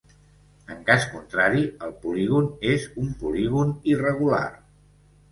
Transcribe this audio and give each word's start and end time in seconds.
En 0.75 0.79
cas 0.85 1.03
contrari 1.09 1.59
el 1.87 1.91
polígon 2.05 2.47
és 2.69 2.87
un 3.03 3.11
polígon 3.19 3.75
irregular. 3.93 4.41